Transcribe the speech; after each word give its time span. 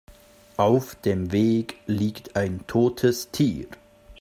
Auf 0.57 0.95
dem 0.95 1.31
Weg 1.31 1.75
liegt 1.85 2.35
ein 2.35 2.65
totes 2.65 3.29
Tier. 3.29 3.67